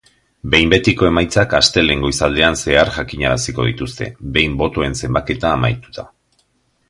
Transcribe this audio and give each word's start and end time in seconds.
Behin 0.53 0.69
betiko 0.73 1.07
emaitzak 1.09 1.51
astelehen 1.57 2.05
goizaldean 2.05 2.57
zehar 2.61 2.89
jakinaraziko 2.95 3.65
dituzte, 3.69 4.07
behin 4.37 4.55
botoen 4.63 4.97
zenbaketa 5.03 5.53
amaituta. 5.59 6.07